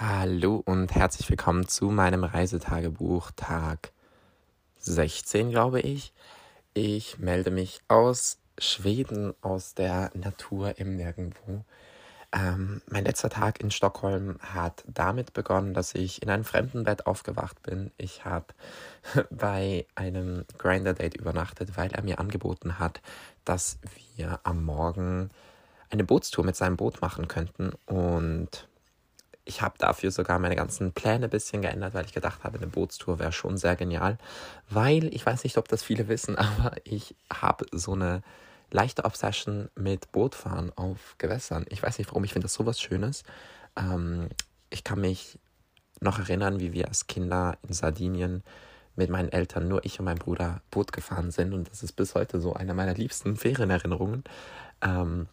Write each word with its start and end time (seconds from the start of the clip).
Hallo 0.00 0.62
und 0.64 0.94
herzlich 0.94 1.28
willkommen 1.28 1.66
zu 1.66 1.86
meinem 1.86 2.22
Reisetagebuch 2.22 3.32
Tag 3.34 3.90
16, 4.78 5.50
glaube 5.50 5.80
ich. 5.80 6.12
Ich 6.72 7.18
melde 7.18 7.50
mich 7.50 7.80
aus 7.88 8.38
Schweden, 8.58 9.34
aus 9.40 9.74
der 9.74 10.12
Natur 10.14 10.78
im 10.78 10.94
Nirgendwo. 10.94 11.64
Ähm, 12.30 12.80
mein 12.86 13.06
letzter 13.06 13.28
Tag 13.28 13.60
in 13.60 13.72
Stockholm 13.72 14.38
hat 14.38 14.84
damit 14.86 15.32
begonnen, 15.32 15.74
dass 15.74 15.96
ich 15.96 16.22
in 16.22 16.30
einem 16.30 16.44
fremden 16.44 16.84
Bett 16.84 17.08
aufgewacht 17.08 17.60
bin. 17.64 17.90
Ich 17.96 18.24
habe 18.24 18.46
bei 19.30 19.84
einem 19.96 20.44
Grinder-Date 20.58 21.16
übernachtet, 21.16 21.76
weil 21.76 21.90
er 21.90 22.04
mir 22.04 22.20
angeboten 22.20 22.78
hat, 22.78 23.00
dass 23.44 23.80
wir 24.14 24.38
am 24.44 24.62
Morgen 24.64 25.30
eine 25.90 26.04
Bootstour 26.04 26.44
mit 26.44 26.54
seinem 26.54 26.76
Boot 26.76 27.02
machen 27.02 27.26
könnten. 27.26 27.72
Und 27.86 28.68
ich 29.48 29.62
habe 29.62 29.78
dafür 29.78 30.10
sogar 30.10 30.38
meine 30.38 30.56
ganzen 30.56 30.92
Pläne 30.92 31.24
ein 31.24 31.30
bisschen 31.30 31.62
geändert, 31.62 31.94
weil 31.94 32.04
ich 32.04 32.12
gedacht 32.12 32.44
habe, 32.44 32.58
eine 32.58 32.66
Bootstour 32.66 33.18
wäre 33.18 33.32
schon 33.32 33.56
sehr 33.56 33.76
genial. 33.76 34.18
Weil, 34.68 35.12
ich 35.14 35.24
weiß 35.24 35.44
nicht, 35.44 35.56
ob 35.56 35.68
das 35.68 35.82
viele 35.82 36.06
wissen, 36.08 36.36
aber 36.36 36.72
ich 36.84 37.16
habe 37.32 37.66
so 37.72 37.94
eine 37.94 38.22
leichte 38.70 39.06
Obsession 39.06 39.70
mit 39.74 40.12
Bootfahren 40.12 40.70
auf 40.76 41.14
Gewässern. 41.16 41.64
Ich 41.70 41.82
weiß 41.82 41.98
nicht 41.98 42.08
warum, 42.08 42.24
ich 42.24 42.34
finde 42.34 42.44
das 42.44 42.54
sowas 42.54 42.80
Schönes. 42.80 43.24
Ähm, 43.76 44.28
ich 44.68 44.84
kann 44.84 45.00
mich 45.00 45.38
noch 46.00 46.18
erinnern, 46.18 46.60
wie 46.60 46.74
wir 46.74 46.86
als 46.88 47.06
Kinder 47.06 47.56
in 47.66 47.72
Sardinien 47.72 48.44
mit 48.96 49.08
meinen 49.08 49.32
Eltern, 49.32 49.66
nur 49.66 49.84
ich 49.86 49.98
und 49.98 50.04
mein 50.04 50.18
Bruder, 50.18 50.60
Boot 50.70 50.92
gefahren 50.92 51.30
sind. 51.30 51.54
Und 51.54 51.70
das 51.70 51.82
ist 51.82 51.92
bis 51.92 52.14
heute 52.14 52.38
so 52.40 52.52
eine 52.52 52.74
meiner 52.74 52.94
liebsten 52.94 53.36
Ferienerinnerungen. 53.36 54.24
Ähm, 54.82 55.28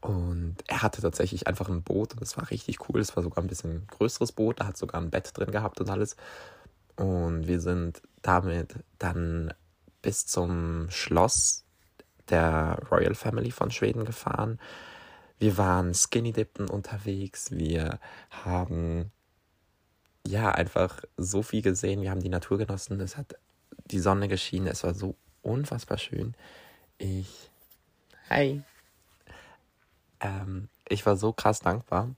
und 0.00 0.56
er 0.66 0.82
hatte 0.82 1.02
tatsächlich 1.02 1.46
einfach 1.46 1.68
ein 1.68 1.82
Boot 1.82 2.14
und 2.14 2.22
es 2.22 2.36
war 2.36 2.50
richtig 2.50 2.88
cool. 2.88 3.00
Es 3.00 3.16
war 3.16 3.22
sogar 3.22 3.44
ein 3.44 3.48
bisschen 3.48 3.86
größeres 3.88 4.32
Boot, 4.32 4.60
da 4.60 4.66
hat 4.66 4.76
sogar 4.76 5.00
ein 5.00 5.10
Bett 5.10 5.30
drin 5.34 5.50
gehabt 5.50 5.80
und 5.80 5.90
alles. 5.90 6.16
Und 6.96 7.46
wir 7.46 7.60
sind 7.60 8.02
damit 8.22 8.74
dann 8.98 9.52
bis 10.02 10.26
zum 10.26 10.88
Schloss 10.90 11.64
der 12.30 12.78
Royal 12.90 13.14
Family 13.14 13.50
von 13.50 13.70
Schweden 13.70 14.04
gefahren. 14.04 14.58
Wir 15.38 15.58
waren 15.58 15.94
Skinny 15.94 16.32
Dippen 16.32 16.68
unterwegs. 16.68 17.50
Wir 17.50 17.98
haben 18.30 19.10
ja 20.26 20.50
einfach 20.52 21.02
so 21.16 21.42
viel 21.42 21.62
gesehen. 21.62 22.02
Wir 22.02 22.10
haben 22.10 22.22
die 22.22 22.28
Natur 22.28 22.58
genossen. 22.58 23.00
Es 23.00 23.16
hat 23.16 23.36
die 23.86 24.00
Sonne 24.00 24.28
geschienen. 24.28 24.68
Es 24.68 24.84
war 24.84 24.94
so 24.94 25.16
unfassbar 25.42 25.98
schön. 25.98 26.34
Ich. 26.98 27.50
Hi 28.28 28.62
ähm, 30.20 30.68
ich 30.88 31.04
war 31.06 31.16
so 31.16 31.32
krass 31.32 31.60
dankbar, 31.60 32.10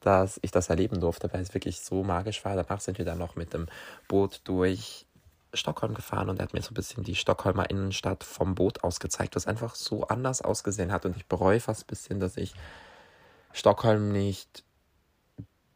dass 0.00 0.38
ich 0.42 0.50
das 0.50 0.70
erleben 0.70 1.00
durfte, 1.00 1.32
weil 1.32 1.40
es 1.40 1.54
wirklich 1.54 1.80
so 1.80 2.04
magisch 2.04 2.44
war. 2.44 2.54
Danach 2.54 2.80
sind 2.80 2.98
wir 2.98 3.04
dann 3.04 3.18
noch 3.18 3.36
mit 3.36 3.52
dem 3.52 3.66
Boot 4.06 4.40
durch 4.44 5.06
Stockholm 5.54 5.94
gefahren 5.94 6.28
und 6.28 6.38
er 6.38 6.44
hat 6.44 6.54
mir 6.54 6.62
so 6.62 6.70
ein 6.70 6.74
bisschen 6.74 7.04
die 7.04 7.14
Stockholmer 7.14 7.70
Innenstadt 7.70 8.22
vom 8.22 8.54
Boot 8.54 8.84
aus 8.84 9.00
gezeigt, 9.00 9.34
was 9.34 9.46
einfach 9.46 9.74
so 9.74 10.06
anders 10.06 10.42
ausgesehen 10.42 10.92
hat. 10.92 11.06
Und 11.06 11.16
ich 11.16 11.26
bereue 11.26 11.60
fast 11.60 11.84
ein 11.84 11.86
bisschen, 11.86 12.20
dass 12.20 12.36
ich 12.36 12.54
Stockholm 13.52 14.12
nicht 14.12 14.62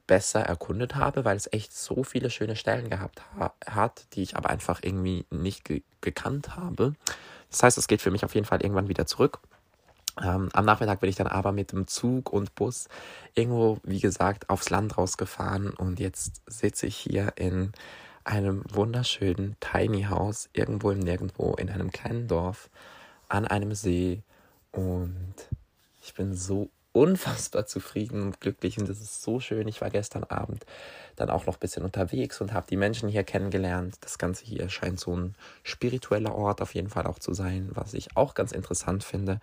besser 0.07 0.41
erkundet 0.41 0.95
habe, 0.97 1.25
weil 1.25 1.37
es 1.37 1.51
echt 1.53 1.73
so 1.73 2.05
viele 2.05 2.29
schöne 2.29 2.57
Stellen 2.57 2.91
gehabt 2.91 3.23
ha 3.39 3.55
hat, 3.67 4.07
die 4.13 4.23
ich 4.23 4.37
aber 4.37 4.51
einfach 4.51 4.81
irgendwie 4.83 5.25
nicht 5.31 5.65
ge 5.65 5.83
gekannt 6.01 6.57
habe. 6.57 6.95
Das 7.51 7.63
heißt, 7.63 7.79
es 7.79 7.87
geht 7.87 8.03
für 8.03 8.11
mich 8.11 8.25
auf 8.25 8.35
jeden 8.35 8.47
Fall 8.47 8.61
irgendwann 8.61 8.89
wieder 8.89 9.07
zurück. 9.07 9.39
Ähm, 10.21 10.51
am 10.53 10.65
Nachmittag 10.65 11.01
bin 11.01 11.09
ich 11.09 11.17
dann 11.17 11.27
aber 11.27 11.53
mit 11.53 11.73
dem 11.73 11.87
Zug 11.87 12.33
und 12.33 12.55
Bus 12.55 12.89
irgendwo, 13.35 13.79
wie 13.83 14.01
gesagt, 14.01 14.51
aufs 14.51 14.69
Land 14.71 14.99
rausgefahren 14.99 15.71
und 15.71 16.01
jetzt 16.01 16.43
sitze 16.47 16.87
ich 16.87 16.97
hier 16.97 17.33
in 17.37 17.73
einem 18.25 18.63
wunderschönen 18.71 19.57
Tiny 19.61 20.05
House 20.05 20.49
irgendwo 20.53 20.91
im 20.91 20.99
Nirgendwo 20.99 21.55
in 21.55 21.71
einem 21.71 21.91
kleinen 21.91 22.29
Dorf 22.29 22.69
an 23.29 23.47
einem 23.47 23.75
See 23.75 24.23
und 24.71 25.35
ich 26.03 26.15
bin 26.15 26.35
so 26.35 26.69
unfassbar 26.93 27.65
zufrieden 27.67 28.23
und 28.23 28.41
glücklich 28.41 28.79
und 28.79 28.89
das 28.89 29.01
ist 29.01 29.23
so 29.23 29.41
schön. 29.41 29.67
Ich 29.67 29.81
war 29.81 29.89
gestern 29.89 30.25
Abend 30.25 30.67
dann 31.17 31.31
auch 31.31 31.47
noch 31.47 31.55
ein 31.55 31.61
bisschen 31.61 31.85
unterwegs 31.85 32.41
und 32.41 32.53
habe 32.53 32.67
die 32.69 32.77
Menschen 32.77 33.09
hier 33.09 33.25
kennengelernt. 33.25 33.97
Das 34.03 34.19
Ganze 34.19 34.45
hier 34.45 34.69
scheint 34.69 35.01
so 35.01 35.17
ein 35.17 35.35
spiritueller 35.63 36.35
Ort 36.35 36.61
auf 36.61 36.75
jeden 36.75 36.91
Fall 36.91 37.07
auch 37.07 37.19
zu 37.19 37.33
sein, 37.33 37.71
was 37.73 37.95
ich 37.95 38.17
auch 38.17 38.35
ganz 38.35 38.53
interessant 38.53 39.05
finde. 39.05 39.41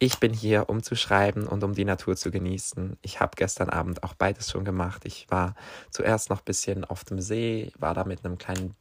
Ich 0.00 0.20
bin 0.20 0.32
hier, 0.32 0.68
um 0.68 0.82
zu 0.82 0.94
schreiben 0.94 1.48
und 1.48 1.64
um 1.64 1.74
die 1.74 1.84
Natur 1.84 2.16
zu 2.16 2.30
genießen. 2.30 2.96
Ich 3.02 3.18
habe 3.18 3.32
gestern 3.36 3.68
Abend 3.68 4.04
auch 4.04 4.14
beides 4.14 4.50
schon 4.50 4.64
gemacht. 4.64 5.04
Ich 5.04 5.28
war 5.28 5.54
zuerst 5.90 6.30
noch 6.30 6.38
ein 6.38 6.44
bisschen 6.44 6.84
auf 6.84 7.02
dem 7.04 7.20
See, 7.20 7.72
war 7.78 7.94
da 7.94 8.04
mit 8.04 8.24
einem 8.24 8.38
kleinen 8.38 8.76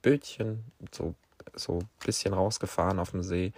Bötchen 0.00 0.64
so 0.90 1.14
so 1.54 1.80
ein 1.80 1.88
bisschen 2.04 2.34
rausgefahren 2.34 2.98
auf 2.98 3.10
dem 3.10 3.22
See, 3.22 3.52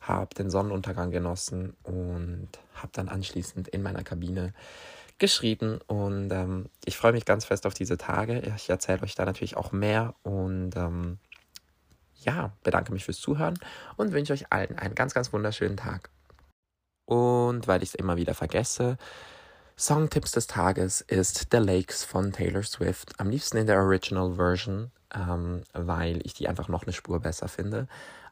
habe 0.00 0.34
den 0.34 0.50
Sonnenuntergang 0.50 1.10
genossen 1.10 1.76
und 1.82 2.48
habe 2.74 2.90
dann 2.92 3.08
anschließend 3.08 3.68
in 3.68 3.82
meiner 3.82 4.02
Kabine 4.02 4.52
geschrieben 5.18 5.78
und 5.86 6.32
ähm, 6.32 6.66
ich 6.84 6.96
freue 6.96 7.12
mich 7.12 7.24
ganz 7.24 7.44
fest 7.44 7.66
auf 7.66 7.74
diese 7.74 7.96
Tage. 7.96 8.42
Ich 8.56 8.68
erzähle 8.68 9.02
euch 9.02 9.14
da 9.14 9.24
natürlich 9.24 9.56
auch 9.56 9.70
mehr 9.70 10.14
und 10.22 10.76
ähm, 10.76 11.18
ja, 12.24 12.52
bedanke 12.64 12.92
mich 12.92 13.04
fürs 13.04 13.20
Zuhören 13.20 13.58
und 13.96 14.12
wünsche 14.12 14.32
euch 14.32 14.52
allen 14.52 14.78
einen 14.78 14.94
ganz, 14.94 15.14
ganz 15.14 15.32
wunderschönen 15.32 15.76
Tag. 15.76 16.10
Und 17.12 17.68
weil 17.68 17.82
ich 17.82 17.90
es 17.90 17.94
immer 17.94 18.16
wieder 18.16 18.32
vergesse, 18.32 18.96
Songtipps 19.78 20.32
des 20.32 20.46
Tages 20.46 21.02
ist 21.02 21.48
The 21.50 21.58
Lakes 21.58 22.04
von 22.04 22.32
Taylor 22.32 22.62
Swift. 22.62 23.12
Am 23.20 23.28
liebsten 23.28 23.58
in 23.58 23.66
der 23.66 23.80
Original 23.80 24.36
Version, 24.36 24.90
ähm, 25.14 25.60
weil 25.74 26.20
ich 26.24 26.32
die 26.32 26.48
einfach 26.48 26.68
noch 26.68 26.84
eine 26.84 26.94
Spur 26.94 27.20
besser 27.20 27.48
finde 27.48 27.86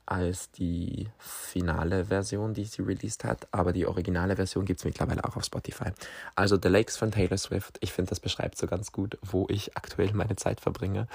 als 0.07 0.51
die 0.51 1.09
finale 1.19 2.07
Version, 2.07 2.55
die 2.55 2.65
sie 2.65 2.81
released 2.81 3.23
hat. 3.23 3.47
Aber 3.53 3.75
die 3.75 3.87
originale 3.87 4.37
Version 4.37 4.65
gibt 4.65 4.81
es 4.81 4.85
mittlerweile 4.87 5.25
auch 5.25 5.37
auf 5.37 5.45
Spotify. 5.45 5.91
Also 6.35 6.59
The 6.61 6.69
Lakes 6.69 6.97
von 6.97 7.13
Taylor 7.13 7.37
Swift. 7.37 7.77
Ich 7.81 7.93
finde, 7.93 8.09
das 8.09 8.19
beschreibt 8.19 8.57
so 8.57 8.67
ganz 8.67 8.93
gut, 8.93 9.19
wo 9.23 9.47
ich 9.51 9.77
aktuell 9.77 10.13
meine 10.15 10.37
Zeit 10.37 10.61
verbringe. 10.61 11.07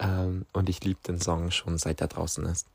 Ähm, 0.00 0.46
und 0.52 0.68
ich 0.68 0.82
liebe 0.82 1.00
den 1.06 1.20
Song 1.20 1.52
schon 1.52 1.78
seit 1.78 2.00
er 2.00 2.08
draußen 2.08 2.44
ist. 2.46 2.66